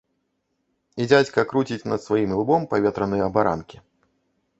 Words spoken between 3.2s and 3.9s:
абаранкі.